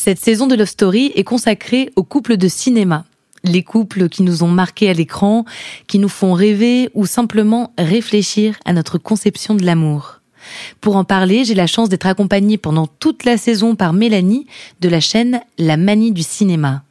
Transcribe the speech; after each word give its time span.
Cette 0.00 0.20
saison 0.20 0.46
de 0.46 0.54
Love 0.54 0.68
Story 0.68 1.10
est 1.16 1.24
consacrée 1.24 1.90
aux 1.96 2.04
couples 2.04 2.36
de 2.36 2.46
cinéma. 2.46 3.04
Les 3.42 3.64
couples 3.64 4.08
qui 4.08 4.22
nous 4.22 4.44
ont 4.44 4.48
marqués 4.48 4.88
à 4.88 4.92
l'écran, 4.92 5.44
qui 5.88 5.98
nous 5.98 6.08
font 6.08 6.34
rêver 6.34 6.88
ou 6.94 7.04
simplement 7.04 7.72
réfléchir 7.76 8.54
à 8.64 8.72
notre 8.72 8.98
conception 8.98 9.56
de 9.56 9.64
l'amour. 9.64 10.20
Pour 10.80 10.94
en 10.94 11.02
parler, 11.02 11.44
j'ai 11.44 11.56
la 11.56 11.66
chance 11.66 11.88
d'être 11.88 12.06
accompagnée 12.06 12.58
pendant 12.58 12.86
toute 12.86 13.24
la 13.24 13.36
saison 13.36 13.74
par 13.74 13.92
Mélanie 13.92 14.46
de 14.78 14.88
la 14.88 15.00
chaîne 15.00 15.40
La 15.58 15.76
Manie 15.76 16.12
du 16.12 16.22
cinéma. 16.22 16.84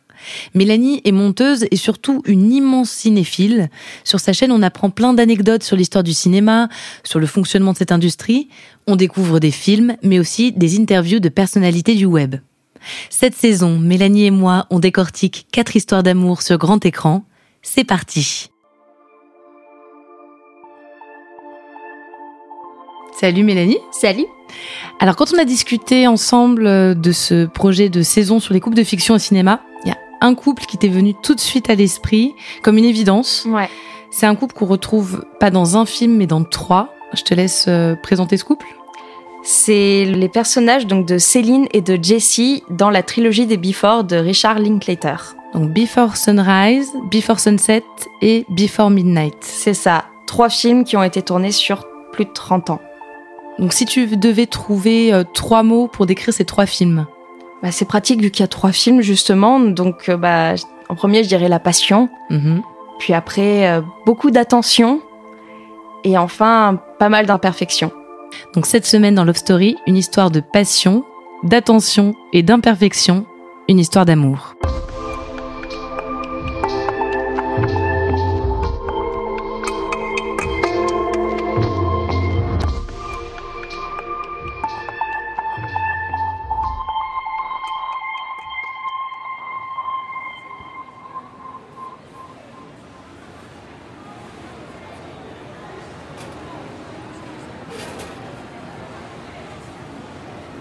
Mélanie 0.54 1.00
est 1.06 1.14
monteuse 1.14 1.66
et 1.72 1.78
surtout 1.78 2.22
une 2.26 2.52
immense 2.52 2.90
cinéphile. 2.90 3.70
Sur 4.04 4.20
sa 4.20 4.34
chaîne, 4.34 4.52
on 4.52 4.62
apprend 4.62 4.90
plein 4.90 5.14
d'anecdotes 5.14 5.64
sur 5.64 5.78
l'histoire 5.78 6.04
du 6.04 6.14
cinéma, 6.14 6.68
sur 7.06 7.20
le 7.20 7.26
fonctionnement 7.26 7.72
de 7.72 7.78
cette 7.78 7.94
industrie. 7.94 8.50
On 8.86 8.98
découvre 8.98 9.40
des 9.40 9.52
films, 9.52 9.96
mais 10.04 10.20
aussi 10.20 10.52
des 10.52 10.78
interviews 10.78 11.22
de 11.22 11.30
personnalités 11.30 11.96
du 11.96 12.04
web. 12.04 12.36
Cette 13.10 13.36
saison, 13.36 13.80
Mélanie 13.80 14.26
et 14.26 14.32
moi, 14.32 14.66
on 14.70 14.80
décortique 14.80 15.48
quatre 15.52 15.76
histoires 15.76 16.04
d'amour 16.04 16.42
sur 16.42 16.58
grand 16.58 16.86
écran. 16.86 17.24
C'est 17.62 17.84
parti 17.84 18.50
Salut 23.20 23.44
Mélanie. 23.44 23.80
Salut. 23.92 24.28
Alors 25.00 25.16
quand 25.16 25.34
on 25.34 25.40
a 25.40 25.44
discuté 25.44 26.06
ensemble 26.06 27.00
de 27.00 27.12
ce 27.12 27.48
projet 27.48 27.90
de 27.90 28.04
saison 28.04 28.40
sur 28.40 28.54
les 28.54 28.60
couples 28.60 28.78
de 28.78 28.84
fiction 28.84 29.16
au 29.16 29.18
cinéma, 29.18 29.62
il 29.84 29.90
y 29.90 29.92
a 29.92 29.98
un 30.22 30.36
couple 30.36 30.66
qui 30.66 30.78
t'est 30.78 30.88
venu 30.88 31.16
tout 31.24 31.34
de 31.34 31.40
suite 31.40 31.70
à 31.72 31.76
l'esprit 31.76 32.34
comme 32.62 32.78
une 32.78 32.86
évidence. 32.86 33.48
Ouais. 33.50 33.70
C'est 34.12 34.28
un 34.28 34.36
couple 34.36 34.54
qu'on 34.54 34.68
retrouve 34.68 35.26
pas 35.40 35.50
dans 35.50 35.78
un 35.78 35.88
film 35.88 36.16
mais 36.16 36.28
dans 36.28 36.44
trois. 36.44 36.94
Je 37.14 37.24
te 37.24 37.34
laisse 37.34 37.66
euh, 37.68 37.96
présenter 37.96 38.38
ce 38.38 38.44
couple. 38.44 38.68
C'est 39.50 40.04
les 40.04 40.28
personnages 40.28 40.88
donc 40.88 41.06
de 41.06 41.18
Céline 41.18 41.70
et 41.72 41.80
de 41.80 41.98
Jessie 42.04 42.66
dans 42.70 42.90
la 42.90 43.02
trilogie 43.02 43.46
des 43.46 43.56
Before 43.56 44.04
de 44.04 44.18
Richard 44.18 44.60
Linklater. 44.60 45.38
Donc 45.54 45.72
Before 45.72 46.18
Sunrise, 46.18 46.92
Before 47.10 47.40
Sunset 47.40 47.86
et 48.22 48.46
Before 48.50 48.90
Midnight. 48.90 49.38
C'est 49.40 49.74
ça, 49.74 50.04
trois 50.26 50.50
films 50.50 50.84
qui 50.84 50.98
ont 50.98 51.04
été 51.04 51.22
tournés 51.22 51.54
sur 51.54 51.88
plus 52.12 52.26
de 52.26 52.32
30 52.34 52.72
ans. 52.72 52.82
Donc 53.58 53.72
si 53.72 53.86
tu 53.86 54.18
devais 54.18 54.48
trouver 54.48 55.14
euh, 55.14 55.24
trois 55.24 55.64
mots 55.64 55.88
pour 55.88 56.06
décrire 56.06 56.34
ces 56.34 56.44
trois 56.44 56.66
films. 56.66 57.08
Bah, 57.64 57.72
c'est 57.72 57.88
pratique 57.88 58.20
vu 58.20 58.32
qu'il 58.32 58.42
y 58.42 58.44
a 58.44 58.50
trois 58.50 58.74
films 58.74 59.00
justement. 59.00 59.62
Donc 59.62 60.10
euh, 60.10 60.18
bah, 60.18 60.56
en 60.90 60.96
premier 60.96 61.24
je 61.24 61.30
dirais 61.30 61.48
la 61.48 61.60
passion. 61.60 62.10
Mhm. 62.30 62.64
Puis 63.00 63.14
après 63.14 63.66
euh, 63.70 63.82
beaucoup 64.06 64.30
d'attention. 64.30 65.00
Et 66.04 66.18
enfin 66.18 66.82
pas 67.00 67.08
mal 67.08 67.26
d'imperfections. 67.26 67.94
Donc 68.54 68.66
cette 68.66 68.86
semaine 68.86 69.16
dans 69.16 69.24
Love 69.24 69.38
Story, 69.38 69.78
une 69.88 69.98
histoire 69.98 70.32
de 70.32 70.42
passion, 70.42 71.04
d'attention 71.44 72.16
et 72.34 72.44
d'imperfection, 72.44 73.26
une 73.70 73.80
histoire 73.80 74.06
d'amour.« 74.06 74.56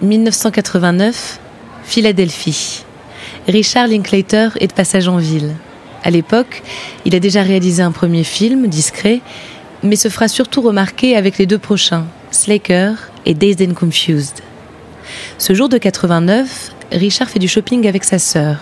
1989, 0.07 1.41
Philadelphie. 1.85 2.85
Richard 3.49 3.89
Linklater 3.89 4.51
est 4.61 4.69
de 4.69 4.73
passage 4.73 5.09
en 5.09 5.19
ville. 5.19 5.55
À 6.05 6.11
l'époque, 6.11 6.63
il 7.05 7.15
a 7.15 7.21
déjà 7.21 7.43
réalisé 7.43 7.83
un 7.83 7.91
premier 7.91 8.23
film, 8.23 8.69
discret, 8.69 9.21
mais 9.83 9.97
se 9.97 10.09
fera 10.09 10.29
surtout 10.29 10.63
remarquer 10.63 11.17
avec 11.17 11.39
les 11.39 11.47
deux 11.47 11.59
prochains, 11.59 12.07
Slaker 12.31 12.95
et 13.25 13.35
Dazed 13.35 13.69
and 13.69 13.75
Confused. 13.75 14.41
Ce 15.39 15.53
jour 15.53 15.69
de 15.69 15.79
89, 15.79 16.71
Richard 16.93 17.29
fait 17.29 17.39
du 17.39 17.49
shopping 17.49 17.87
avec 17.89 18.05
sa 18.05 18.19
sœur. 18.19 18.59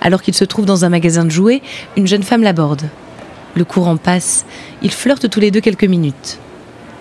Alors 0.00 0.22
qu'il 0.22 0.34
se 0.34 0.44
trouve 0.44 0.64
dans 0.64 0.84
un 0.84 0.88
magasin 0.88 1.24
de 1.24 1.30
jouets, 1.30 1.62
une 1.96 2.06
jeune 2.06 2.22
femme 2.22 2.42
l'aborde. 2.42 2.88
Le 3.54 3.64
courant 3.64 3.96
passe, 3.96 4.44
ils 4.82 4.90
flirtent 4.90 5.28
tous 5.28 5.40
les 5.40 5.50
deux 5.50 5.60
quelques 5.60 5.84
minutes. 5.84 6.38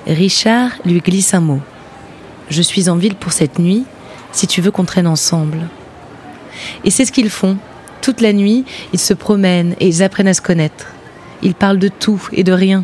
Richard 0.06 0.72
lui 0.86 1.00
glisse 1.00 1.34
un 1.34 1.40
mot. 1.40 1.62
Je 2.50 2.62
suis 2.62 2.90
en 2.90 2.96
ville 2.96 3.16
pour 3.16 3.31
cette 3.31 3.59
nuit, 3.59 3.84
si 4.31 4.48
tu 4.48 4.62
veux 4.62 4.72
qu'on 4.72 4.86
traîne 4.86 5.08
ensemble. 5.08 5.68
Et 6.84 6.92
c'est 6.92 7.06
ce 7.06 7.12
qu'ils 7.12 7.30
font. 7.30 7.58
Toute 8.02 8.22
la 8.22 8.34
nuit, 8.34 8.66
ils 8.92 9.00
se 9.00 9.14
promènent 9.14 9.76
et 9.80 9.88
ils 9.88 10.04
apprennent 10.04 10.28
à 10.28 10.34
se 10.34 10.42
connaître. 10.42 10.88
Ils 11.42 11.56
parlent 11.56 11.80
de 11.80 11.88
tout 11.88 12.22
et 12.31 12.44
de 12.44 12.52
rien. 12.52 12.84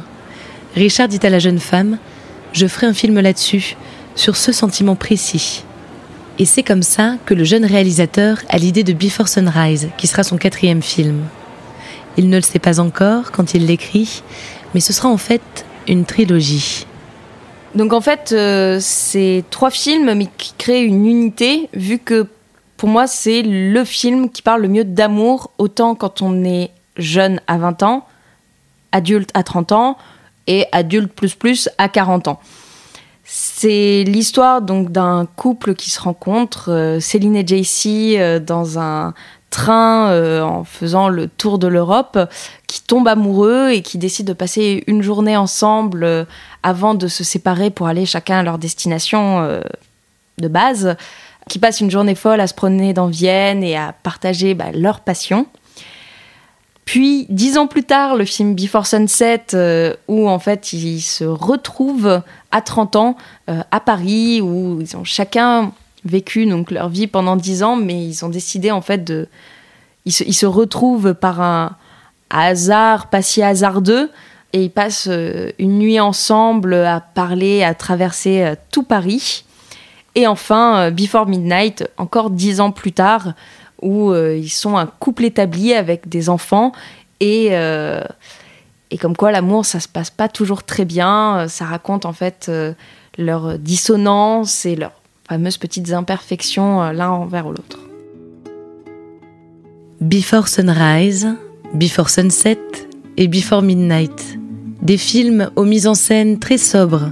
Richard 0.75 1.08
dit 1.08 1.20
à 1.24 1.30
la 1.30 1.40
jeune 1.40 1.59
femme 1.59 1.97
Je 2.53 2.68
ferai 2.68 2.88
un 2.88 2.94
film 2.94 3.20
là-dessus, 3.20 3.75
sur 4.16 4.36
ce 4.36 4.52
sentiment 4.52 4.96
précis. 4.96 5.64
Et 6.38 6.46
c'est 6.46 6.64
comme 6.64 6.84
ça 6.84 7.16
que 7.26 7.34
le 7.34 7.44
jeune 7.44 7.66
réalisateur 7.66 8.38
a 8.47 8.58
l'idée 8.58 8.84
de 8.84 8.94
Before 8.94 9.28
Sunrise, 9.28 9.90
qui 9.97 10.08
sera 10.08 10.24
son 10.24 10.38
quatrième 10.38 10.81
film. 10.81 11.26
Il 12.18 12.30
ne 12.30 12.38
le 12.38 12.41
sait 12.41 12.59
pas 12.59 12.80
encore 12.80 13.31
quand 13.31 13.53
il 13.53 13.66
l'écrit, 13.66 14.24
mais 14.74 14.80
ce 14.80 14.94
sera 14.94 15.09
en 15.09 15.18
fait 15.18 15.41
une 15.88 16.06
trilogie. 16.06 16.86
Donc 17.75 17.94
en 17.94 18.02
fait, 18.02 18.31
euh, 18.31 18.78
c'est 18.81 19.44
trois 19.50 19.69
films, 19.69 20.28
qui 20.38 20.53
créent 20.57 20.84
une 20.84 21.06
unité, 21.06 21.69
vu 21.74 22.00
que 22.00 22.28
pour 22.78 22.90
moi, 22.90 23.07
c'est 23.07 23.41
le 23.41 23.84
film 23.84 24.30
qui 24.30 24.41
parle 24.41 24.62
le 24.62 24.69
mieux 24.69 24.85
d'amour, 24.85 25.52
autant 25.57 25.96
quand 25.96 26.22
on 26.22 26.44
est 26.44 26.72
jeune 26.97 27.41
à 27.47 27.58
20 27.58 27.84
ans, 27.84 28.06
adulte 28.91 29.29
à 29.34 29.44
30 29.44 29.72
ans, 29.74 29.97
et 30.47 30.66
adulte 30.72 31.12
plus 31.13 31.35
plus 31.35 31.69
à 31.78 31.90
40 31.90 32.28
ans. 32.28 32.40
C'est 33.24 34.03
l'histoire 34.08 34.63
donc 34.63 34.91
d'un 34.91 35.28
couple 35.35 35.75
qui 35.75 35.91
se 35.91 36.02
rencontre, 36.02 36.72
euh, 36.72 37.00
Céline 37.00 37.35
et 37.35 37.46
JC, 37.46 38.18
euh, 38.18 38.40
dans 38.40 38.79
un 38.79 39.13
train 39.52 40.09
euh, 40.09 40.41
en 40.41 40.63
faisant 40.63 41.09
le 41.09 41.28
tour 41.28 41.59
de 41.59 41.68
l'Europe, 41.68 42.18
qui 42.66 42.81
tombent 42.81 43.08
amoureux 43.08 43.69
et 43.69 43.84
qui 43.84 44.00
décident 44.00 44.29
de 44.29 44.38
passer 44.38 44.84
une 44.88 45.03
journée 45.03 45.38
ensemble 45.38 46.25
avant 46.64 46.94
de 46.94 47.08
se 47.08 47.24
séparer 47.24 47.70
pour 47.70 47.88
aller 47.88 48.06
chacun 48.06 48.40
à 48.40 48.44
leur 48.44 48.58
destination 48.58 49.40
euh, 49.40 49.62
de 50.38 50.47
base, 50.47 50.96
qui 51.50 51.59
passent 51.59 51.81
une 51.81 51.92
journée 51.92 52.16
folle 52.16 52.40
à 52.40 52.47
se 52.47 52.53
promener 52.53 52.94
dans 52.94 53.08
Vienne 53.08 53.64
et 53.64 53.75
à 53.75 53.94
partager 54.03 54.53
bah, 54.53 54.72
leur 54.74 55.00
passion. 55.00 55.47
Puis, 56.86 57.28
dix 57.30 57.58
ans 57.58 57.68
plus 57.68 57.84
tard, 57.84 58.16
le 58.16 58.25
film 58.25 58.56
Before 58.56 58.88
Sunset, 58.88 59.46
euh, 59.53 59.94
où 60.08 60.28
en 60.28 60.40
fait 60.40 60.74
ils 60.74 61.02
se 61.02 61.24
retrouvent 61.24 62.22
à 62.52 62.62
30 62.62 62.96
ans 62.96 63.18
euh, 63.50 63.62
à 63.70 63.80
Paris, 63.80 64.41
où 64.41 64.81
ils 64.81 64.97
ont 64.97 65.03
chacun 65.03 65.72
vécu 66.03 66.46
donc 66.46 66.72
leur 66.72 66.90
vie 66.90 67.08
pendant 67.08 67.36
dix 67.36 67.62
ans, 67.62 67.76
mais 67.76 68.03
ils 68.03 68.26
ont 68.26 68.30
décidé 68.30 68.72
en 68.72 68.81
fait 68.81 69.03
de. 69.03 69.28
Ils 70.06 70.14
se, 70.14 70.24
ils 70.24 70.34
se 70.34 70.46
retrouvent 70.47 71.14
par 71.14 71.41
un 71.41 71.76
hasard 72.31 73.09
pas 73.09 73.22
si 73.22 73.44
hasardeux 73.44 74.09
et 74.54 74.64
ils 74.64 74.72
passent 74.72 75.08
euh, 75.10 75.52
une 75.60 75.78
nuit 75.78 76.00
ensemble 76.00 76.74
à 76.74 77.00
parler, 77.02 77.64
à 77.64 77.74
traverser 77.74 78.42
euh, 78.42 78.56
tout 78.72 78.84
Paris. 78.84 79.46
Et 80.16 80.28
enfin, 80.28 80.80
euh, 80.80 80.92
Before 80.92 81.28
Midnight, 81.28 81.88
encore 81.98 82.30
dix 82.30 82.59
ans 82.59 82.72
plus 82.72 82.92
tard, 82.92 83.34
où 83.82 84.14
ils 84.14 84.50
sont 84.50 84.76
un 84.76 84.88
couple 84.88 85.24
établi 85.24 85.74
avec 85.74 86.09
des 86.09 86.28
enfants 86.28 86.74
et, 87.22 87.46
et 88.92 88.98
comme 88.98 89.16
quoi 89.16 89.32
l'amour, 89.32 89.66
ça 89.66 89.80
se 89.80 89.88
passe 89.88 90.09
pas 90.09 90.28
toujours 90.28 90.64
très 90.64 90.84
bien. 90.84 91.48
Ça 91.48 91.64
raconte 91.64 92.06
en 92.06 92.12
fait 92.12 92.52
leur 93.18 93.58
dissonance 93.58 94.66
et 94.66 94.76
leurs 94.76 95.00
fameuses 95.29 95.58
petites 95.58 95.94
imperfections 95.94 96.91
l'un 96.91 97.09
envers 97.09 97.47
l'autre. 97.47 97.79
Before 100.02 100.50
Sunrise, 100.50 101.29
Before 101.73 102.09
Sunset 102.09 102.59
et 103.16 103.29
Before 103.29 103.62
Midnight. 103.62 104.39
Des 104.81 104.97
films 104.97 105.52
aux 105.55 105.66
mises 105.66 105.87
en 105.87 105.93
scène 105.93 106.40
très 106.40 106.58
sobres. 106.58 107.11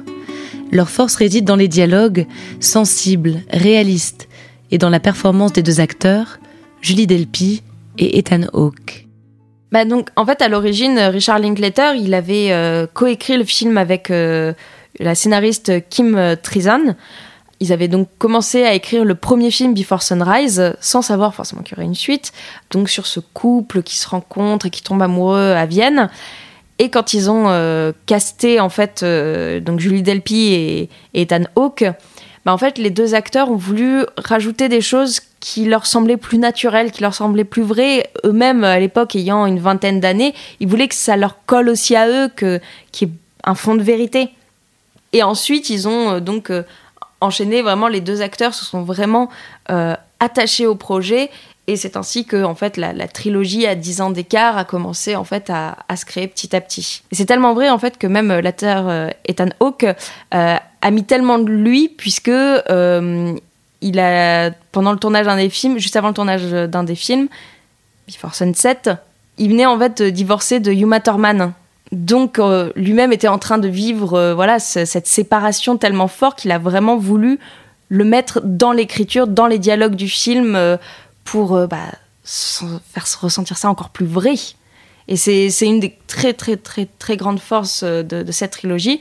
Leur 0.71 0.89
force 0.89 1.15
réside 1.15 1.45
dans 1.45 1.55
les 1.55 1.67
dialogues 1.67 2.25
sensibles, 2.59 3.41
réalistes 3.49 4.27
et 4.71 4.77
dans 4.77 4.89
la 4.89 4.99
performance 4.99 5.53
des 5.53 5.63
deux 5.63 5.79
acteurs, 5.79 6.39
Julie 6.81 7.07
Delpy 7.07 7.63
et 7.97 8.17
Ethan 8.17 8.43
Hawke. 8.53 9.07
Bah 9.71 9.83
donc, 9.83 10.09
en 10.15 10.25
fait, 10.25 10.41
à 10.41 10.47
l'origine, 10.47 10.97
Richard 10.97 11.39
Linklater, 11.39 11.95
il 11.97 12.13
avait 12.13 12.51
euh, 12.51 12.87
coécrit 12.91 13.37
le 13.37 13.43
film 13.43 13.77
avec 13.77 14.11
euh, 14.11 14.53
la 14.99 15.13
scénariste 15.13 15.87
Kim 15.89 16.37
Trizan. 16.41 16.95
Ils 17.59 17.73
avaient 17.73 17.87
donc 17.87 18.07
commencé 18.17 18.63
à 18.63 18.73
écrire 18.73 19.03
le 19.03 19.15
premier 19.15 19.51
film 19.51 19.73
Before 19.73 20.03
Sunrise, 20.03 20.75
sans 20.79 21.01
savoir 21.01 21.33
forcément 21.33 21.63
qu'il 21.63 21.75
y 21.75 21.79
aurait 21.79 21.87
une 21.87 21.95
suite, 21.95 22.31
donc 22.71 22.87
sur 22.87 23.07
ce 23.07 23.19
couple 23.19 23.81
qui 23.81 23.97
se 23.97 24.07
rencontre 24.07 24.67
et 24.67 24.69
qui 24.69 24.83
tombe 24.83 25.01
amoureux 25.01 25.51
à 25.51 25.65
Vienne. 25.65 26.09
Et 26.79 26.89
quand 26.89 27.13
ils 27.13 27.29
ont 27.29 27.45
euh, 27.47 27.91
casté 28.05 28.59
en 28.59 28.69
fait 28.69 29.01
euh, 29.01 29.59
donc 29.59 29.79
Julie 29.79 30.03
Delpy 30.03 30.53
et, 30.53 30.89
et 31.13 31.21
Ethan 31.21 31.43
Hawke, 31.55 31.85
bah 32.45 32.53
en 32.53 32.57
fait 32.57 32.77
les 32.77 32.91
deux 32.91 33.15
acteurs 33.15 33.49
ont 33.49 33.55
voulu 33.55 34.03
rajouter 34.17 34.69
des 34.69 34.81
choses 34.81 35.21
qui 35.39 35.65
leur 35.65 35.85
semblait 35.85 36.17
plus 36.17 36.37
naturel, 36.37 36.91
qui 36.91 37.01
leur 37.01 37.13
semblait 37.13 37.43
plus 37.43 37.63
vrai. 37.63 38.09
Eux-mêmes, 38.25 38.63
à 38.63 38.79
l'époque, 38.79 39.15
ayant 39.15 39.45
une 39.45 39.59
vingtaine 39.59 39.99
d'années, 39.99 40.33
ils 40.59 40.67
voulaient 40.67 40.87
que 40.87 40.95
ça 40.95 41.15
leur 41.15 41.37
colle 41.45 41.69
aussi 41.69 41.95
à 41.95 42.07
eux, 42.07 42.29
que 42.35 42.59
qu'il 42.91 43.07
y 43.07 43.11
ait 43.11 43.15
un 43.43 43.55
fond 43.55 43.75
de 43.75 43.83
vérité. 43.83 44.29
Et 45.13 45.23
ensuite, 45.23 45.69
ils 45.69 45.87
ont 45.87 46.13
euh, 46.13 46.19
donc 46.19 46.51
enchaîné 47.21 47.63
vraiment 47.63 47.87
les 47.87 48.01
deux 48.01 48.21
acteurs 48.21 48.53
se 48.53 48.63
sont 48.63 48.83
vraiment 48.83 49.29
attachés 50.19 50.67
au 50.67 50.75
projet 50.75 51.31
et 51.67 51.75
c'est 51.75 51.97
ainsi 51.97 52.25
que 52.25 52.43
en 52.43 52.55
fait 52.55 52.77
la, 52.77 53.07
trilogie 53.07 53.67
à 53.67 53.75
10 53.75 54.01
ans 54.01 54.09
d'écart 54.09 54.57
a 54.57 54.65
commencé 54.65 55.15
en 55.15 55.23
fait 55.23 55.49
à, 55.49 55.75
se 55.95 56.05
créer 56.05 56.27
petit 56.27 56.55
à 56.55 56.61
petit. 56.61 57.03
Et 57.11 57.15
c'est 57.15 57.25
tellement 57.25 57.53
vrai 57.53 57.69
en 57.69 57.77
fait 57.77 57.97
que 57.97 58.07
même 58.07 58.29
l'acteur 58.39 59.11
Ethan 59.25 59.49
Hawke 59.59 59.85
a 60.31 60.91
mis 60.91 61.03
tellement 61.03 61.39
de 61.39 61.49
lui 61.49 61.89
puisque 61.89 62.29
il 62.29 63.99
a 63.99 64.51
pendant 64.71 64.91
le 64.91 64.97
tournage 64.97 65.25
d'un 65.25 65.35
des 65.35 65.49
films, 65.49 65.77
juste 65.77 65.95
avant 65.95 66.07
le 66.07 66.13
tournage 66.13 66.43
d'un 66.43 66.83
des 66.83 66.95
films, 66.95 67.27
Before 68.07 68.33
Sunset, 68.33 68.81
il 69.37 69.49
venait 69.49 69.65
en 69.65 69.77
fait 69.77 70.01
divorcer 70.01 70.59
de 70.59 70.71
Yuma 70.71 71.01
Thurman 71.01 71.53
donc 71.91 72.39
euh, 72.39 72.71
lui-même 72.75 73.13
était 73.13 73.27
en 73.27 73.37
train 73.37 73.57
de 73.57 73.67
vivre 73.67 74.13
euh, 74.15 74.33
voilà 74.33 74.59
cette 74.59 75.07
séparation 75.07 75.77
tellement 75.77 76.07
forte 76.07 76.39
qu'il 76.39 76.51
a 76.51 76.59
vraiment 76.59 76.97
voulu 76.97 77.39
le 77.89 78.03
mettre 78.03 78.41
dans 78.43 78.73
l'écriture, 78.73 79.27
dans 79.27 79.47
les 79.47 79.59
dialogues 79.59 79.95
du 79.95 80.09
film 80.09 80.55
euh, 80.55 80.75
pour 81.27 81.67
bah, 81.67 81.91
faire 82.23 83.05
ressentir 83.21 83.57
ça 83.57 83.69
encore 83.69 83.89
plus 83.89 84.05
vrai. 84.05 84.35
Et 85.09 85.17
c'est 85.17 85.49
une 85.61 85.79
des 85.79 85.97
très 86.07 86.33
très 86.33 86.57
très 86.57 86.87
très 86.99 87.17
grandes 87.17 87.39
forces 87.39 87.83
de, 87.83 88.01
de 88.23 88.31
cette 88.31 88.51
trilogie, 88.51 88.99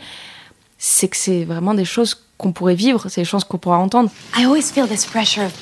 c'est 0.78 1.08
que 1.08 1.16
c'est 1.16 1.44
vraiment 1.44 1.74
des 1.74 1.84
choses 1.84 2.26
qu'on 2.38 2.52
pourrait 2.52 2.74
vivre, 2.74 3.08
c'est 3.08 3.22
des 3.22 3.24
choses 3.24 3.44
qu'on 3.44 3.58
pourra 3.58 3.78
entendre. 3.78 4.10
I 4.36 4.44
always 4.44 4.70
feel 4.70 4.86
this 4.86 5.06
pressure 5.06 5.44
of 5.44 5.52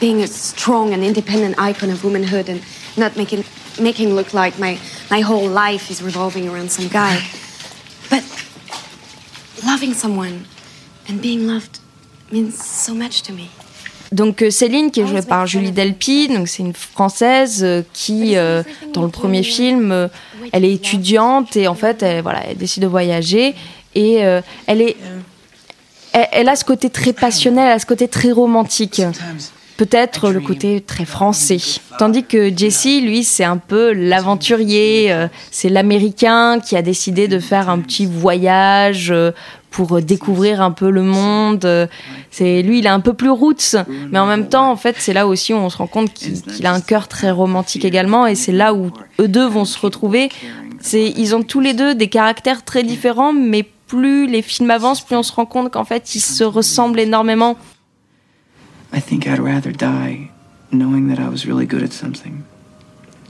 being 0.00 0.22
a 0.22 0.26
strong 0.26 0.92
and 0.92 1.02
independent 1.02 1.54
icon 1.58 1.90
of 1.90 2.04
womanhood 2.04 2.48
and 2.48 2.60
not 2.96 3.16
making 3.16 3.44
making 3.80 4.14
look 4.14 4.32
like 4.32 4.58
my 4.58 4.78
my 5.10 5.22
whole 5.22 5.48
life 5.48 5.90
is 5.90 6.02
revolving 6.02 6.48
around 6.48 6.70
some 6.70 6.88
guy. 6.88 7.18
But 8.10 8.24
loving 9.64 9.94
someone 9.94 10.46
and 11.08 11.20
being 11.20 11.46
loved 11.46 11.80
means 12.30 12.62
so 12.62 12.94
much 12.94 13.22
to 13.22 13.32
me. 13.32 13.50
Donc 14.14 14.42
euh, 14.42 14.50
Céline, 14.50 14.92
qui 14.92 15.00
est 15.00 15.06
jouée 15.08 15.22
par 15.22 15.44
Julie 15.46 15.72
Delpy, 15.72 16.28
donc 16.28 16.46
c'est 16.46 16.62
une 16.62 16.72
française 16.72 17.64
euh, 17.64 17.82
qui, 17.92 18.36
euh, 18.36 18.62
dans 18.92 19.02
le 19.02 19.08
premier 19.08 19.42
film, 19.42 20.08
elle 20.52 20.64
est 20.64 20.72
étudiante 20.72 21.56
et 21.56 21.66
en 21.66 21.74
fait, 21.74 22.00
elle, 22.04 22.22
voilà, 22.22 22.44
elle 22.48 22.56
décide 22.56 22.84
de 22.84 22.88
voyager. 22.88 23.54
Et 23.96 24.14
elle 24.14 24.80
est, 24.80 24.96
elle, 26.12 26.28
elle, 26.32 26.48
a 26.48 26.56
ce 26.56 26.64
côté 26.64 26.90
très 26.90 27.12
passionnel, 27.12 27.66
elle 27.66 27.72
a 27.72 27.78
ce 27.78 27.86
côté 27.86 28.08
très 28.08 28.32
romantique. 28.32 29.02
Peut-être 29.76 30.30
le 30.30 30.40
côté 30.40 30.80
très 30.80 31.04
français. 31.04 31.58
Tandis 31.98 32.24
que 32.24 32.56
Jesse, 32.56 33.02
lui, 33.02 33.22
c'est 33.22 33.44
un 33.44 33.56
peu 33.56 33.92
l'aventurier, 33.92 35.14
c'est 35.52 35.68
l'américain 35.68 36.58
qui 36.58 36.76
a 36.76 36.82
décidé 36.82 37.28
de 37.28 37.38
faire 37.38 37.68
un 37.68 37.78
petit 37.78 38.06
voyage 38.06 39.14
pour 39.74 40.00
découvrir 40.00 40.62
un 40.62 40.70
peu 40.70 40.88
le 40.88 41.02
monde. 41.02 41.88
C'est 42.30 42.62
lui, 42.62 42.78
il 42.78 42.86
est 42.86 42.96
un 43.00 43.00
peu 43.00 43.12
plus 43.12 43.30
roots, 43.30 43.76
mais 44.10 44.20
en 44.20 44.26
même 44.26 44.48
temps, 44.48 44.70
en 44.70 44.76
fait, 44.76 44.94
c'est 44.98 45.12
là 45.12 45.26
aussi 45.26 45.52
où 45.52 45.56
on 45.56 45.68
se 45.68 45.76
rend 45.78 45.88
compte 45.88 46.14
qu'il 46.14 46.64
a 46.64 46.72
un 46.72 46.80
cœur 46.80 47.08
très 47.08 47.32
romantique 47.32 47.84
également, 47.84 48.26
et 48.26 48.36
c'est 48.36 48.52
là 48.52 48.72
où 48.72 48.90
eux 49.20 49.26
deux 49.28 49.46
vont 49.46 49.64
se 49.64 49.78
retrouver. 49.78 50.28
C'est, 50.80 51.12
ils 51.16 51.34
ont 51.34 51.42
tous 51.42 51.60
les 51.60 51.74
deux 51.74 51.94
des 51.96 52.08
caractères 52.08 52.64
très 52.64 52.84
différents, 52.84 53.32
mais 53.32 53.66
plus 53.88 54.26
les 54.28 54.42
films 54.42 54.70
avancent, 54.70 55.00
plus 55.00 55.16
on 55.16 55.24
se 55.24 55.32
rend 55.32 55.46
compte 55.46 55.72
qu'en 55.72 55.84
fait, 55.84 56.14
ils 56.14 56.20
se 56.20 56.44
ressemblent 56.44 57.00
énormément. 57.00 57.56
I 58.94 59.00
think 59.00 59.26
I'd 59.26 59.40
rather 59.40 59.72
die 59.72 60.30
knowing 60.70 61.08
that 61.12 61.20
I 61.20 61.28
was 61.28 61.46
really 61.46 61.66
good 61.66 61.82
at 61.82 61.92
something, 61.92 62.44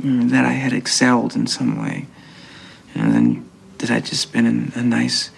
that 0.03 0.45
I 0.45 0.53
had 0.53 0.75
excelled 0.75 1.37
in 1.37 1.47
some 1.47 1.81
way, 1.81 2.05
and 2.97 3.13
then 3.13 3.43
that 3.79 3.91
I'd 3.91 4.05
just 4.05 4.33
been 4.33 4.71
a 4.77 4.83
nice, 4.83 5.31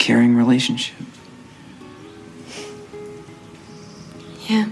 caring 0.00 0.36
relationship. 0.36 0.96
Yeah. 4.48 4.64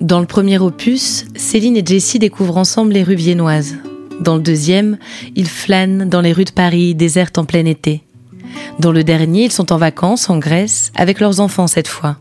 Dans 0.00 0.20
le 0.20 0.26
premier 0.26 0.58
opus, 0.58 1.24
Céline 1.34 1.78
et 1.78 1.86
Jessie 1.86 2.18
découvrent 2.18 2.58
ensemble 2.58 2.92
les 2.92 3.02
rues 3.02 3.14
viennoises. 3.14 3.76
Dans 4.20 4.34
le 4.34 4.42
deuxième, 4.42 4.98
ils 5.34 5.48
flânent 5.48 6.10
dans 6.10 6.20
les 6.20 6.32
rues 6.32 6.44
de 6.44 6.50
Paris 6.50 6.94
désertes 6.94 7.38
en 7.38 7.46
plein 7.46 7.64
été. 7.64 8.02
Dans 8.80 8.92
le 8.92 9.02
dernier, 9.02 9.44
ils 9.44 9.52
sont 9.52 9.72
en 9.72 9.78
vacances 9.78 10.28
en 10.28 10.38
Grèce, 10.38 10.92
avec 10.94 11.20
leurs 11.20 11.40
enfants 11.40 11.68
cette 11.68 11.88
fois. 11.88 12.18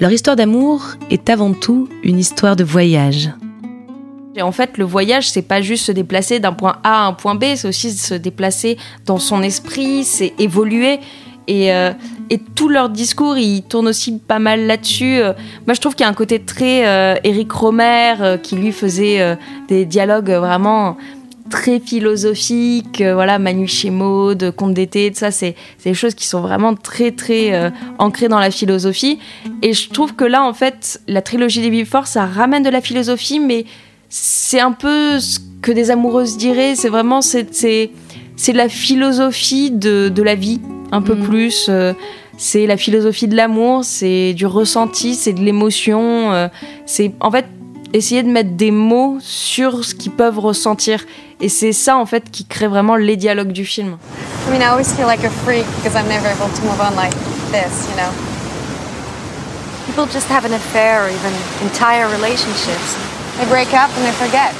Leur 0.00 0.12
histoire 0.12 0.36
d'amour 0.36 0.94
est 1.10 1.28
avant 1.28 1.52
tout 1.52 1.88
une 2.02 2.18
histoire 2.18 2.56
de 2.56 2.64
voyage. 2.64 3.30
Et 4.36 4.42
en 4.42 4.52
fait, 4.52 4.78
le 4.78 4.84
voyage, 4.84 5.30
c'est 5.30 5.42
pas 5.42 5.60
juste 5.60 5.84
se 5.84 5.92
déplacer 5.92 6.38
d'un 6.38 6.52
point 6.52 6.78
A 6.84 7.04
à 7.04 7.06
un 7.06 7.12
point 7.12 7.34
B, 7.34 7.44
c'est 7.56 7.68
aussi 7.68 7.90
se 7.92 8.14
déplacer 8.14 8.76
dans 9.06 9.18
son 9.18 9.42
esprit, 9.42 10.04
c'est 10.04 10.34
évoluer. 10.38 11.00
Et, 11.48 11.72
euh, 11.72 11.92
et, 12.28 12.38
tout 12.38 12.68
leur 12.68 12.90
discours, 12.90 13.38
il 13.38 13.62
tourne 13.62 13.88
aussi 13.88 14.18
pas 14.18 14.38
mal 14.38 14.66
là-dessus. 14.66 15.16
Euh, 15.16 15.32
moi, 15.66 15.72
je 15.72 15.80
trouve 15.80 15.94
qu'il 15.94 16.04
y 16.04 16.06
a 16.06 16.10
un 16.10 16.14
côté 16.14 16.40
très 16.40 16.86
euh, 16.86 17.16
Eric 17.24 17.50
Romer 17.50 18.36
qui 18.42 18.56
lui 18.56 18.70
faisait 18.70 19.38
des 19.66 19.86
dialogues 19.86 20.30
vraiment 20.30 20.98
très 21.48 21.80
philosophique, 21.80 23.00
euh, 23.00 23.14
voilà, 23.14 23.38
Manu 23.38 23.66
chez 23.66 23.90
Maud, 23.90 24.52
Conte 24.52 24.74
d'été, 24.74 25.10
tout 25.10 25.18
ça, 25.18 25.30
c'est 25.30 25.54
des 25.84 25.94
choses 25.94 26.14
qui 26.14 26.26
sont 26.26 26.40
vraiment 26.40 26.74
très, 26.74 27.10
très 27.10 27.52
euh, 27.52 27.70
ancrées 27.98 28.28
dans 28.28 28.38
la 28.38 28.50
philosophie. 28.50 29.18
Et 29.62 29.72
je 29.72 29.88
trouve 29.90 30.14
que 30.14 30.24
là, 30.24 30.44
en 30.44 30.52
fait, 30.52 31.00
la 31.08 31.22
trilogie 31.22 31.60
des 31.60 31.70
Before, 31.70 32.06
ça 32.06 32.26
ramène 32.26 32.62
de 32.62 32.70
la 32.70 32.80
philosophie, 32.80 33.40
mais 33.40 33.64
c'est 34.08 34.60
un 34.60 34.72
peu 34.72 35.20
ce 35.20 35.38
que 35.62 35.72
des 35.72 35.90
amoureuses 35.90 36.36
diraient, 36.36 36.74
c'est 36.74 36.88
vraiment, 36.88 37.20
c'est 37.20 37.90
la 38.48 38.68
philosophie 38.68 39.70
de, 39.70 40.08
de, 40.08 40.22
la 40.22 40.34
vie, 40.34 40.60
un 40.92 41.02
peu 41.02 41.14
mm. 41.14 41.22
plus. 41.22 41.66
Euh, 41.68 41.92
c'est 42.36 42.66
la 42.66 42.76
philosophie 42.76 43.26
de 43.26 43.34
l'amour, 43.34 43.84
c'est 43.84 44.32
du 44.32 44.46
ressenti, 44.46 45.14
c'est 45.16 45.32
de 45.32 45.40
l'émotion. 45.40 46.48
c'est 46.86 47.12
en 47.18 47.32
fait 47.32 47.46
essayer 47.92 48.22
de 48.22 48.28
mettre 48.28 48.50
des 48.50 48.70
mots 48.70 49.18
sur 49.20 49.84
ce 49.84 49.94
qu'ils 49.94 50.12
peuvent 50.12 50.38
ressentir. 50.38 51.04
Et 51.40 51.48
c'est 51.48 51.72
ça 51.72 51.96
en 51.96 52.06
fait 52.06 52.30
qui 52.30 52.44
crée 52.44 52.68
vraiment 52.68 52.96
les 52.96 53.16
dialogues 53.16 53.52
du 53.52 53.64
film. 53.64 53.98
I 54.46 54.50
mean, 54.50 54.60
I 54.60 54.66
always 54.66 54.92
feel 54.92 55.06
like 55.06 55.24
a 55.24 55.30
freak 55.30 55.66
because 55.76 55.94
I'm 55.94 56.08
never 56.08 56.26
able 56.28 56.48
to 56.48 56.62
move 56.62 56.80
on 56.80 56.96
like 56.96 57.14
this, 57.52 57.88
you 57.88 57.96
know? 57.96 58.10
People 59.86 60.06
just 60.06 60.28
have 60.28 60.44
an 60.44 60.52
affair 60.52 61.04
or 61.04 61.08
even 61.08 61.32
entire 61.62 62.08
relationships. 62.08 63.17
They 63.38 63.46
break 63.46 63.72
up 63.72 63.90
and 63.94 64.02
they 64.04 64.12
forget. 64.18 64.50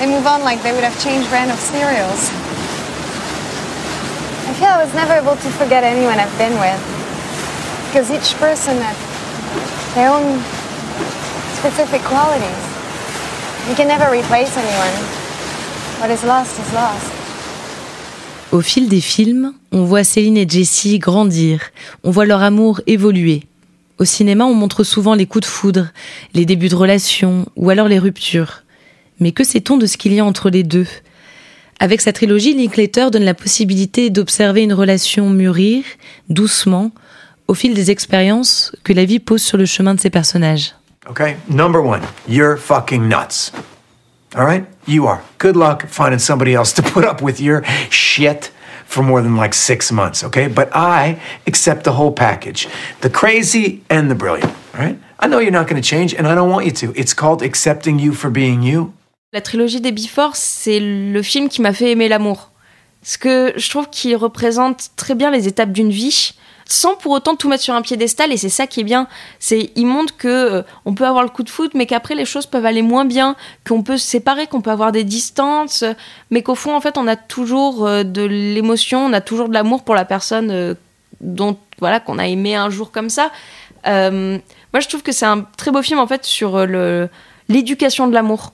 They 0.00 0.06
move 0.06 0.26
on 0.26 0.42
like 0.42 0.62
they 0.62 0.72
would 0.72 0.82
have 0.82 0.98
changed 0.98 1.28
brand 1.28 1.50
of 1.50 1.58
cereals. 1.58 2.32
I 4.48 4.52
feel 4.56 4.68
I 4.68 4.82
was 4.82 4.92
never 4.94 5.12
able 5.12 5.36
to 5.36 5.50
forget 5.60 5.84
anyone 5.84 6.18
I've 6.18 6.36
been 6.38 6.56
with. 6.58 6.80
Because 7.88 8.10
each 8.10 8.34
person 8.40 8.80
has 8.80 8.96
their 9.94 10.10
own 10.10 10.40
specific 11.60 12.02
qualities. 12.02 12.62
You 13.68 13.74
can 13.74 13.88
never 13.88 14.10
replace 14.10 14.56
anyone. 14.56 14.94
What 16.00 16.10
is 16.10 16.24
lost 16.24 16.58
is 16.58 16.72
lost. 16.72 17.12
Au 18.52 18.60
fil 18.60 18.88
des 18.88 19.00
films, 19.00 19.52
on 19.72 19.84
voit 19.84 20.04
Céline 20.04 20.38
et 20.38 20.48
Jessie 20.48 20.98
grandir, 20.98 21.60
on 22.04 22.10
voit 22.10 22.24
leur 22.24 22.42
amour 22.42 22.80
évoluer. 22.86 23.42
Au 23.98 24.04
cinéma, 24.04 24.44
on 24.44 24.54
montre 24.54 24.82
souvent 24.82 25.14
les 25.14 25.26
coups 25.26 25.42
de 25.46 25.50
foudre, 25.50 25.88
les 26.34 26.46
débuts 26.46 26.68
de 26.68 26.74
relations 26.74 27.46
ou 27.54 27.70
alors 27.70 27.88
les 27.88 27.98
ruptures. 27.98 28.62
Mais 29.20 29.32
que 29.32 29.44
sait-on 29.44 29.76
de 29.76 29.86
ce 29.86 29.96
qu'il 29.96 30.12
y 30.12 30.20
a 30.20 30.24
entre 30.24 30.50
les 30.50 30.64
deux? 30.64 30.86
Avec 31.78 32.00
sa 32.00 32.12
trilogie, 32.12 32.54
Linklater 32.54 33.10
donne 33.10 33.24
la 33.24 33.34
possibilité 33.34 34.10
d'observer 34.10 34.62
une 34.62 34.72
relation 34.72 35.30
mûrir, 35.30 35.84
doucement, 36.28 36.90
au 37.46 37.54
fil 37.54 37.74
des 37.74 37.90
expériences 37.90 38.72
que 38.84 38.92
la 38.92 39.04
vie 39.04 39.18
pose 39.20 39.42
sur 39.42 39.58
le 39.58 39.66
chemin 39.66 39.94
de 39.94 40.00
ses 40.00 40.10
personnages. 40.10 40.74
Okay? 41.08 41.36
Number 41.48 41.84
one, 41.84 42.00
you're 42.28 42.56
fucking 42.56 43.08
nuts. 43.08 43.52
All 44.34 44.44
right? 44.44 44.64
You 44.88 45.06
are. 45.06 45.20
Good 45.38 45.56
luck 45.56 45.86
finding 45.88 46.18
somebody 46.18 46.54
else 46.54 46.72
to 46.74 46.82
put 46.82 47.04
up 47.04 47.22
with 47.22 47.40
your 47.40 47.62
shit 47.90 48.50
for 48.86 49.02
more 49.02 49.22
than 49.22 49.36
like 49.36 49.54
six 49.54 49.90
months, 49.90 50.22
okay? 50.24 50.48
But 50.48 50.68
I 50.74 51.20
accept 51.46 51.84
the 51.84 51.92
whole 51.92 52.12
package 52.12 52.68
the 53.00 53.10
crazy 53.10 53.82
and 53.88 54.10
the 54.10 54.14
brilliant, 54.14 54.52
right? 54.74 54.98
I 55.18 55.26
know 55.26 55.38
you're 55.38 55.52
not 55.52 55.68
going 55.68 55.80
to 55.80 55.88
change, 55.88 56.14
and 56.14 56.26
I 56.26 56.34
don't 56.34 56.50
want 56.50 56.66
you 56.66 56.72
to. 56.72 56.92
It's 56.94 57.14
called 57.14 57.42
accepting 57.42 57.98
you 57.98 58.12
for 58.12 58.30
being 58.30 58.62
you. 58.62 58.92
La 59.32 59.40
trilogie 59.40 59.80
des 59.80 59.92
Before, 59.92 60.36
c'est 60.36 60.80
le 60.80 61.22
film 61.22 61.48
qui 61.48 61.60
m'a 61.60 61.72
fait 61.72 61.90
aimer 61.90 62.08
l'amour. 62.08 62.50
Parce 63.00 63.16
que 63.16 63.52
je 63.56 63.68
trouve 63.68 63.90
qu'il 63.90 64.16
représente 64.16 64.90
très 64.96 65.14
bien 65.14 65.30
les 65.30 65.48
étapes 65.48 65.72
d'une 65.72 65.90
vie 65.90 66.34
sans 66.66 66.94
pour 66.94 67.12
autant 67.12 67.36
tout 67.36 67.48
mettre 67.48 67.62
sur 67.62 67.74
un 67.74 67.82
piédestal 67.82 68.32
et 68.32 68.36
c'est 68.36 68.48
ça 68.48 68.66
qui 68.66 68.80
est 68.80 68.84
bien 68.84 69.06
c'est 69.38 69.70
il 69.76 69.86
montre 69.86 70.16
que 70.16 70.28
euh, 70.28 70.62
on 70.84 70.94
peut 70.94 71.06
avoir 71.06 71.22
le 71.22 71.28
coup 71.28 71.42
de 71.42 71.50
foot 71.50 71.72
mais 71.74 71.86
qu'après 71.86 72.14
les 72.14 72.24
choses 72.24 72.46
peuvent 72.46 72.66
aller 72.66 72.82
moins 72.82 73.04
bien 73.04 73.36
qu'on 73.66 73.82
peut 73.82 73.96
se 73.96 74.06
séparer 74.06 74.46
qu'on 74.46 74.60
peut 74.60 74.70
avoir 74.70 74.92
des 74.92 75.04
distances 75.04 75.84
mais 76.30 76.42
qu'au 76.42 76.54
fond 76.54 76.74
en 76.74 76.80
fait 76.80 76.96
on 76.96 77.06
a 77.06 77.16
toujours 77.16 77.86
euh, 77.86 78.02
de 78.02 78.22
l'émotion 78.22 79.06
on 79.06 79.12
a 79.12 79.20
toujours 79.20 79.48
de 79.48 79.54
l'amour 79.54 79.82
pour 79.82 79.94
la 79.94 80.04
personne 80.04 80.50
euh, 80.50 80.74
dont 81.20 81.56
voilà 81.80 82.00
qu'on 82.00 82.18
a 82.18 82.26
aimé 82.26 82.54
un 82.54 82.70
jour 82.70 82.90
comme 82.92 83.10
ça. 83.10 83.30
Moi, 83.84 84.80
je 84.80 84.88
trouve 84.88 85.02
que 85.02 85.12
c'est 85.12 85.26
un 85.26 85.42
très 85.56 85.70
beau 85.70 85.82
film 85.82 85.98
en 85.98 86.06
fait 86.06 86.24
sur 86.24 86.66
le 86.66 87.08
l'éducation 87.48 88.06
de 88.06 88.14
l'amour. 88.14 88.52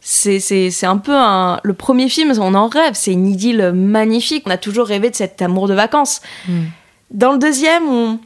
C'est, 0.00 0.84
un 0.84 0.96
peu 0.96 1.14
un, 1.14 1.60
le 1.62 1.74
premier 1.74 2.08
film, 2.08 2.32
on 2.40 2.54
en 2.54 2.66
rêve, 2.66 2.94
c'est 2.94 3.12
une 3.12 3.28
idylle 3.28 3.70
magnifique. 3.72 4.42
On 4.46 4.50
a 4.50 4.56
toujours 4.56 4.86
rêvé 4.86 5.10
de 5.10 5.14
cet 5.14 5.40
amour 5.42 5.68
de 5.68 5.74
vacances. 5.74 6.22
Hmm. 6.48 6.64
Dans 7.12 7.32
le 7.32 7.38
deuxième, 7.38 8.18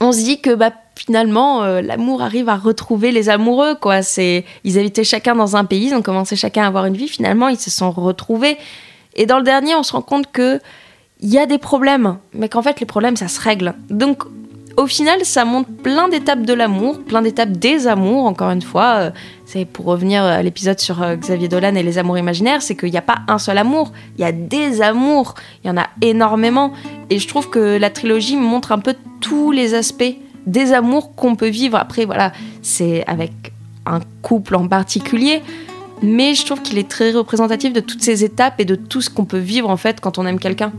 on, 0.00 0.12
se 0.12 0.18
dit 0.18 0.40
que 0.40 0.54
bah, 0.54 0.72
finalement, 0.94 1.64
euh, 1.64 1.82
l'amour 1.82 2.22
arrive 2.22 2.48
à 2.48 2.56
retrouver 2.56 3.10
les 3.10 3.28
amoureux. 3.28 3.74
Quoi. 3.74 4.02
C'est, 4.02 4.44
ils 4.62 4.78
habitaient 4.78 5.04
chacun 5.04 5.34
dans 5.34 5.56
un 5.56 5.64
pays, 5.64 5.88
ils 5.88 5.94
ont 5.94 6.02
commencé 6.02 6.36
chacun 6.36 6.62
à 6.62 6.68
avoir 6.68 6.86
une 6.86 6.96
vie. 6.96 7.08
Finalement, 7.08 7.48
ils 7.48 7.58
se 7.58 7.70
sont 7.70 7.90
retrouvés. 7.90 8.56
Et 9.14 9.26
dans 9.26 9.38
le 9.38 9.44
dernier, 9.44 9.74
on 9.74 9.82
se 9.82 9.92
rend 9.92 10.02
compte 10.02 10.30
que 10.30 10.60
il 11.20 11.30
y 11.30 11.38
a 11.38 11.46
des 11.46 11.58
problèmes, 11.58 12.18
mais 12.32 12.48
qu'en 12.48 12.62
fait, 12.62 12.80
les 12.80 12.86
problèmes, 12.86 13.16
ça 13.16 13.28
se 13.28 13.40
règle. 13.40 13.74
Donc, 13.88 14.24
au 14.76 14.86
final, 14.86 15.24
ça 15.24 15.44
montre 15.44 15.70
plein 15.70 16.08
d'étapes 16.08 16.42
de 16.42 16.52
l'amour, 16.52 16.98
plein 17.02 17.22
d'étapes 17.22 17.52
des 17.52 17.86
amours, 17.86 18.24
encore 18.26 18.50
une 18.50 18.62
fois. 18.62 18.94
Euh, 18.96 19.10
c'est 19.44 19.64
pour 19.64 19.86
revenir 19.86 20.22
à 20.22 20.42
l'épisode 20.42 20.80
sur 20.80 21.02
euh, 21.02 21.16
Xavier 21.16 21.48
Dolan 21.48 21.74
et 21.74 21.82
les 21.82 21.98
amours 21.98 22.18
imaginaires, 22.18 22.62
c'est 22.62 22.76
qu'il 22.76 22.90
n'y 22.90 22.96
a 22.96 23.02
pas 23.02 23.18
un 23.28 23.38
seul 23.38 23.58
amour, 23.58 23.92
il 24.18 24.22
y 24.22 24.24
a 24.24 24.32
des 24.32 24.82
amours, 24.82 25.34
il 25.62 25.68
y 25.68 25.70
en 25.70 25.76
a 25.76 25.86
énormément. 26.00 26.72
Et 27.10 27.18
je 27.18 27.28
trouve 27.28 27.50
que 27.50 27.78
la 27.78 27.90
trilogie 27.90 28.36
montre 28.36 28.72
un 28.72 28.78
peu 28.78 28.94
tous 29.20 29.50
les 29.52 29.74
aspects 29.74 30.16
des 30.46 30.72
amours 30.72 31.14
qu'on 31.14 31.36
peut 31.36 31.48
vivre. 31.48 31.76
Après, 31.76 32.04
voilà, 32.04 32.32
c'est 32.62 33.04
avec 33.06 33.32
un 33.86 34.00
couple 34.22 34.56
en 34.56 34.66
particulier, 34.66 35.42
mais 36.02 36.34
je 36.34 36.44
trouve 36.44 36.62
qu'il 36.62 36.78
est 36.78 36.88
très 36.88 37.12
représentatif 37.12 37.72
de 37.72 37.80
toutes 37.80 38.02
ces 38.02 38.24
étapes 38.24 38.54
et 38.58 38.64
de 38.64 38.74
tout 38.74 39.00
ce 39.00 39.10
qu'on 39.10 39.24
peut 39.24 39.38
vivre 39.38 39.70
en 39.70 39.76
fait 39.76 40.00
quand 40.00 40.18
on 40.18 40.26
aime 40.26 40.38
quelqu'un. 40.38 40.72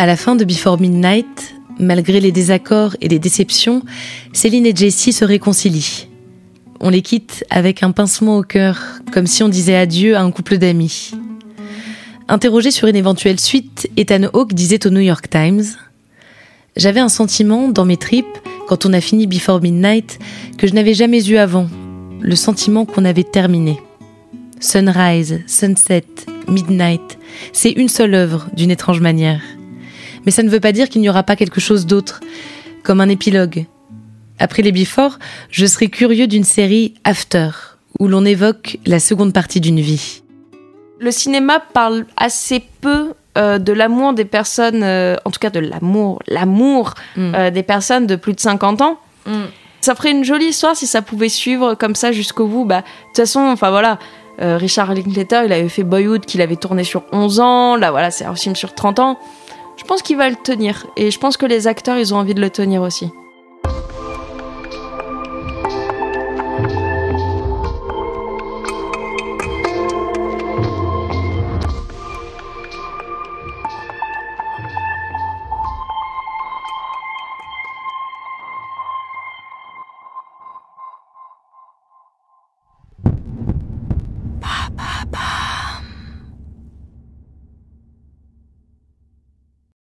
À 0.00 0.06
la 0.06 0.14
fin 0.14 0.36
de 0.36 0.44
Before 0.44 0.80
Midnight, 0.80 1.56
malgré 1.80 2.20
les 2.20 2.30
désaccords 2.30 2.94
et 3.00 3.08
les 3.08 3.18
déceptions, 3.18 3.82
Céline 4.32 4.64
et 4.64 4.72
Jessie 4.72 5.12
se 5.12 5.24
réconcilient. 5.24 6.06
On 6.78 6.88
les 6.88 7.02
quitte 7.02 7.44
avec 7.50 7.82
un 7.82 7.90
pincement 7.90 8.36
au 8.36 8.44
cœur, 8.44 8.80
comme 9.12 9.26
si 9.26 9.42
on 9.42 9.48
disait 9.48 9.74
adieu 9.74 10.16
à 10.16 10.20
un 10.20 10.30
couple 10.30 10.58
d'amis. 10.58 11.10
Interrogé 12.28 12.70
sur 12.70 12.86
une 12.86 12.94
éventuelle 12.94 13.40
suite, 13.40 13.90
Ethan 13.96 14.28
Hawke 14.32 14.54
disait 14.54 14.86
au 14.86 14.90
New 14.90 15.00
York 15.00 15.28
Times 15.28 15.64
J'avais 16.76 17.00
un 17.00 17.08
sentiment 17.08 17.66
dans 17.68 17.84
mes 17.84 17.96
tripes, 17.96 18.38
quand 18.68 18.86
on 18.86 18.92
a 18.92 19.00
fini 19.00 19.26
Before 19.26 19.60
Midnight, 19.60 20.20
que 20.58 20.68
je 20.68 20.74
n'avais 20.74 20.94
jamais 20.94 21.28
eu 21.28 21.38
avant, 21.38 21.66
le 22.20 22.36
sentiment 22.36 22.84
qu'on 22.84 23.04
avait 23.04 23.24
terminé. 23.24 23.80
Sunrise, 24.60 25.40
Sunset, 25.48 26.04
Midnight, 26.46 27.18
c'est 27.52 27.72
une 27.72 27.88
seule 27.88 28.14
œuvre 28.14 28.46
d'une 28.54 28.70
étrange 28.70 29.00
manière. 29.00 29.40
Mais 30.28 30.32
ça 30.32 30.42
ne 30.42 30.50
veut 30.50 30.60
pas 30.60 30.72
dire 30.72 30.90
qu'il 30.90 31.00
n'y 31.00 31.08
aura 31.08 31.22
pas 31.22 31.36
quelque 31.36 31.58
chose 31.58 31.86
d'autre, 31.86 32.20
comme 32.82 33.00
un 33.00 33.08
épilogue. 33.08 33.64
Après 34.38 34.60
les 34.60 34.72
Before, 34.72 35.18
je 35.50 35.64
serais 35.64 35.88
curieux 35.88 36.26
d'une 36.26 36.44
série 36.44 36.92
After, 37.02 37.48
où 37.98 38.08
l'on 38.08 38.26
évoque 38.26 38.76
la 38.84 39.00
seconde 39.00 39.32
partie 39.32 39.62
d'une 39.62 39.80
vie. 39.80 40.20
Le 41.00 41.10
cinéma 41.12 41.60
parle 41.72 42.04
assez 42.18 42.62
peu 42.82 43.14
euh, 43.38 43.56
de 43.56 43.72
l'amour 43.72 44.12
des 44.12 44.26
personnes, 44.26 44.82
euh, 44.82 45.16
en 45.24 45.30
tout 45.30 45.40
cas 45.40 45.48
de 45.48 45.60
l'amour, 45.60 46.18
l'amour 46.28 46.92
mm. 47.16 47.34
euh, 47.34 47.50
des 47.50 47.62
personnes 47.62 48.06
de 48.06 48.14
plus 48.14 48.34
de 48.34 48.40
50 48.40 48.82
ans. 48.82 48.98
Mm. 49.24 49.44
Ça 49.80 49.94
ferait 49.94 50.10
une 50.10 50.24
jolie 50.24 50.48
histoire 50.48 50.76
si 50.76 50.86
ça 50.86 51.00
pouvait 51.00 51.30
suivre 51.30 51.72
comme 51.72 51.94
ça 51.94 52.12
jusqu'au 52.12 52.48
bout. 52.48 52.66
Bah, 52.66 52.82
de 52.82 52.84
toute 53.06 53.16
façon, 53.16 53.40
enfin 53.40 53.70
voilà, 53.70 53.98
Richard 54.38 54.92
Linklater, 54.92 55.46
il 55.46 55.52
avait 55.54 55.70
fait 55.70 55.84
Boyhood 55.84 56.26
qu'il 56.26 56.42
avait 56.42 56.56
tourné 56.56 56.84
sur 56.84 57.04
11 57.12 57.40
ans. 57.40 57.76
Là, 57.76 57.90
voilà, 57.92 58.10
c'est 58.10 58.26
un 58.26 58.34
film 58.34 58.54
sur 58.54 58.74
30 58.74 58.98
ans 58.98 59.18
je 59.78 59.84
pense 59.84 60.02
qu'il 60.02 60.16
va 60.16 60.28
le 60.28 60.36
tenir. 60.36 60.86
Et 60.96 61.10
je 61.10 61.18
pense 61.18 61.36
que 61.36 61.46
les 61.46 61.66
acteurs, 61.66 61.96
ils 61.96 62.12
ont 62.12 62.18
envie 62.18 62.34
de 62.34 62.40
le 62.40 62.50
tenir 62.50 62.82
aussi. 62.82 63.10